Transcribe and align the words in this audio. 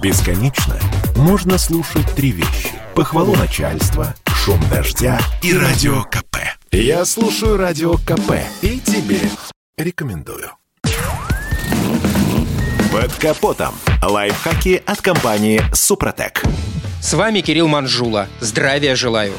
Бесконечно 0.00 0.78
можно 1.16 1.58
слушать 1.58 2.06
три 2.14 2.30
вещи. 2.30 2.70
Похвалу 2.94 3.34
начальства, 3.34 4.14
шум 4.26 4.60
дождя 4.70 5.18
и 5.42 5.52
радио 5.52 6.04
КП. 6.04 6.36
Я 6.70 7.04
слушаю 7.04 7.56
радио 7.56 7.94
КП 7.94 8.34
и 8.62 8.78
тебе 8.78 9.18
рекомендую. 9.76 10.52
Под 12.92 13.12
капотом. 13.14 13.74
Лайфхаки 14.00 14.80
от 14.86 15.00
компании 15.00 15.62
«Супротек». 15.72 16.42
С 17.02 17.14
вами 17.14 17.40
Кирилл 17.40 17.66
Манжула. 17.66 18.28
Здравия 18.40 18.94
желаю. 18.94 19.32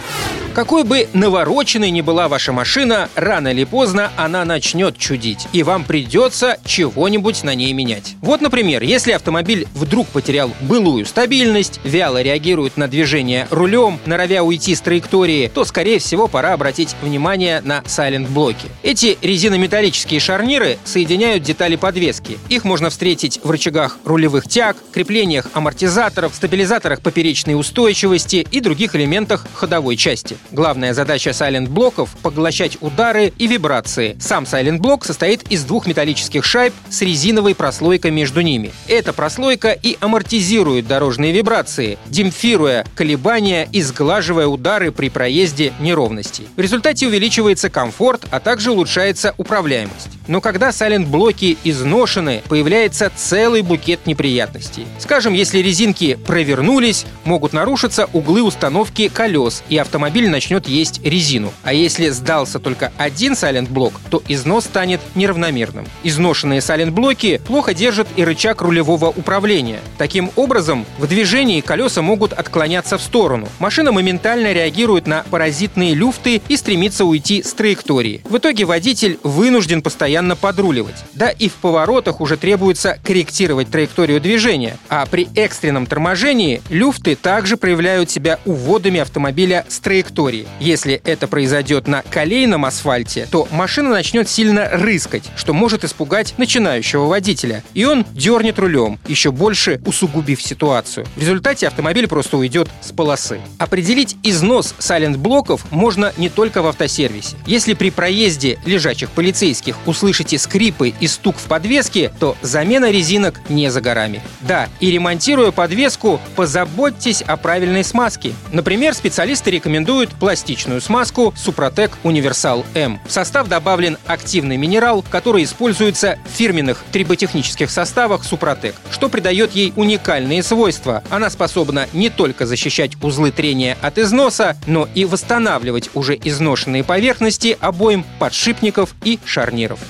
Какой 0.60 0.84
бы 0.84 1.08
навороченной 1.14 1.90
ни 1.90 2.02
была 2.02 2.28
ваша 2.28 2.52
машина, 2.52 3.08
рано 3.16 3.48
или 3.48 3.64
поздно 3.64 4.12
она 4.18 4.44
начнет 4.44 4.98
чудить, 4.98 5.48
и 5.54 5.64
вам 5.64 5.86
придется 5.86 6.58
чего-нибудь 6.66 7.44
на 7.44 7.56
ней 7.56 7.72
менять. 7.72 8.16
Вот, 8.20 8.42
например, 8.42 8.84
если 8.84 9.14
автомобиль 9.14 9.70
вдруг 9.74 10.10
потерял 10.10 10.52
былую 10.60 11.06
стабильность, 11.06 11.80
вяло 11.86 12.22
реагирует 12.22 12.76
на 12.76 12.90
движение 12.90 13.48
рулем, 13.52 14.00
норовя 14.06 14.44
уйти 14.44 14.76
с 14.76 14.82
траектории, 14.82 15.48
то, 15.48 15.64
скорее 15.64 16.00
всего, 16.00 16.28
пора 16.28 16.52
обратить 16.52 16.94
внимание 17.02 17.62
на 17.62 17.82
сайлент-блоки. 17.86 18.68
Эти 18.84 19.18
резинометаллические 19.22 20.20
шарниры 20.20 20.78
соединяют 20.84 21.42
детали 21.42 21.78
подвески. 21.78 22.38
Их 22.50 22.66
можно 22.66 22.90
встретить 22.90 23.40
в 23.42 23.50
рычагах 23.50 23.98
рулевых 24.04 24.50
тяг, 24.50 24.76
креплениях 24.92 25.48
амортизаторов, 25.54 26.36
стабилизаторах 26.36 27.00
поперечной 27.00 27.58
устойчивости 27.58 28.46
и 28.52 28.60
других 28.60 28.94
элементах 28.94 29.48
ходовой 29.54 29.96
части. 29.96 30.38
Главная 30.52 30.94
задача 30.94 31.32
сайлент-блоков— 31.32 32.10
поглощать 32.24 32.78
удары 32.82 33.32
и 33.38 33.46
вибрации. 33.46 34.18
Сам 34.20 34.46
сайлент-блок 34.46 35.06
состоит 35.06 35.44
из 35.52 35.64
двух 35.64 35.86
металлических 35.86 36.44
шайб 36.44 36.74
с 36.90 37.02
резиновой 37.02 37.54
прослойкой 37.54 38.12
между 38.12 38.42
ними. 38.42 38.72
Эта 38.88 39.14
прослойка 39.14 39.72
и 39.72 39.98
амортизирует 40.00 40.88
дорожные 40.88 41.32
вибрации, 41.32 42.00
демпфируя 42.08 42.86
колебания 42.96 43.68
и 43.72 43.82
сглаживая 43.82 44.48
удары 44.48 44.92
при 44.92 45.10
проезде 45.10 45.72
неровностей. 45.80 46.48
В 46.56 46.60
результате 46.60 47.08
увеличивается 47.08 47.70
комфорт, 47.70 48.26
а 48.32 48.40
также 48.40 48.72
улучшается 48.72 49.36
управляемость. 49.38 50.19
Но 50.30 50.42
когда 50.42 50.72
сайлент-блоки 50.72 51.58
изношены, 51.64 52.44
появляется 52.48 53.12
целый 53.16 53.64
букет 53.64 54.06
неприятностей. 54.06 54.86
Скажем, 55.00 55.34
если 55.34 55.58
резинки 55.58 56.14
провернулись, 56.14 57.08
могут 57.24 57.52
нарушиться 57.52 58.08
углы 58.14 58.44
установки 58.44 59.08
колес, 59.08 59.64
и 59.70 59.78
автомобиль 59.78 60.30
начнет 60.30 60.68
есть 60.68 61.04
резину. 61.04 61.52
А 61.64 61.74
если 61.74 62.10
сдался 62.10 62.60
только 62.60 62.94
один 62.96 63.36
сайлент-блок, 63.36 63.94
то 64.12 64.22
износ 64.28 64.66
станет 64.66 65.02
неравномерным. 65.16 65.88
Изношенные 66.04 66.62
сайлент-блоки 66.62 67.42
плохо 67.48 67.74
держат 67.74 68.08
и 68.16 68.24
рычаг 68.24 68.62
рулевого 68.62 69.08
управления. 69.08 69.80
Таким 69.98 70.30
образом, 70.36 70.86
в 71.00 71.08
движении 71.08 71.62
колеса 71.62 72.04
могут 72.04 72.34
отклоняться 72.34 73.00
в 73.00 73.02
сторону. 73.02 73.50
Машина 73.58 73.92
моментально 73.92 74.54
реагирует 74.54 75.08
на 75.08 75.26
паразитные 75.32 75.96
люфты 75.96 76.40
и 76.48 76.56
стремится 76.56 77.04
уйти 77.06 77.42
с 77.42 77.52
траектории. 77.54 78.22
В 78.30 78.38
итоге 78.38 78.66
водитель 78.66 79.18
вынужден 79.24 79.82
постоянно 79.82 80.19
постоянно 80.20 80.36
подруливать. 80.36 80.96
Да 81.14 81.30
и 81.30 81.48
в 81.48 81.54
поворотах 81.54 82.22
уже 82.22 82.36
требуется 82.36 82.98
корректировать 83.04 83.70
траекторию 83.70 84.20
движения, 84.20 84.78
а 84.90 85.06
при 85.06 85.30
экстренном 85.36 85.86
торможении 85.86 86.62
люфты 86.70 87.16
также 87.16 87.56
проявляют 87.56 88.10
себя 88.10 88.40
уводами 88.46 89.00
автомобиля 89.00 89.66
с 89.70 89.80
траектории. 89.80 90.46
Если 90.60 91.02
это 91.06 91.28
произойдет 91.28 91.88
на 91.88 92.02
колейном 92.02 92.66
асфальте, 92.66 93.28
то 93.32 93.48
машина 93.52 93.90
начнет 93.90 94.28
сильно 94.28 94.70
рыскать, 94.70 95.24
что 95.38 95.54
может 95.54 95.84
испугать 95.84 96.34
начинающего 96.38 97.06
водителя, 97.06 97.64
и 97.74 97.86
он 97.86 98.06
дернет 98.14 98.60
рулем, 98.60 99.00
еще 99.08 99.32
больше 99.32 99.82
усугубив 99.86 100.42
ситуацию. 100.42 101.06
В 101.16 101.22
результате 101.22 101.68
автомобиль 101.68 102.08
просто 102.08 102.38
уйдет 102.38 102.70
с 102.82 102.92
полосы. 102.92 103.40
Определить 103.58 104.18
износ 104.24 104.76
сайлент-блоков 104.80 105.72
можно 105.72 106.12
не 106.18 106.30
только 106.30 106.62
в 106.62 106.68
автосервисе. 106.68 107.38
Если 107.46 107.74
при 107.74 107.90
проезде 107.90 108.60
лежачих 108.66 109.10
полицейских 109.12 109.76
услышать 109.86 110.09
слышите 110.10 110.40
скрипы 110.40 110.92
и 111.00 111.06
стук 111.06 111.38
в 111.38 111.44
подвеске, 111.44 112.12
то 112.20 112.36
замена 112.42 112.90
резинок 112.90 113.42
не 113.48 113.70
за 113.70 113.80
горами. 113.80 114.24
Да, 114.42 114.68
и 114.80 114.90
ремонтируя 114.90 115.52
подвеску, 115.52 116.20
позаботьтесь 116.36 117.22
о 117.22 117.38
правильной 117.38 117.84
смазке. 117.84 118.34
Например, 118.52 118.96
специалисты 118.96 119.52
рекомендуют 119.52 120.10
пластичную 120.10 120.82
смазку 120.82 121.32
Супротек 121.38 121.92
Универсал 122.02 122.66
М. 122.74 123.00
В 123.08 123.12
состав 123.12 123.48
добавлен 123.48 124.00
активный 124.08 124.58
минерал, 124.58 125.06
который 125.08 125.44
используется 125.44 126.18
в 126.26 126.36
фирменных 126.36 126.84
триботехнических 126.92 127.70
составах 127.70 128.24
Супротек, 128.24 128.74
что 128.90 129.10
придает 129.10 129.54
ей 129.54 129.74
уникальные 129.76 130.42
свойства. 130.42 131.04
Она 131.12 131.30
способна 131.30 131.88
не 131.94 132.10
только 132.10 132.48
защищать 132.48 132.94
узлы 133.04 133.30
трения 133.30 133.78
от 133.84 134.00
износа, 134.00 134.58
но 134.66 134.90
и 134.96 135.06
восстанавливать 135.06 135.92
уже 135.94 136.16
изношенные 136.16 136.84
поверхности 136.84 137.56
обоим 137.62 138.04
подшипников 138.18 138.96
и 139.04 139.20
шарниров. 139.24 139.80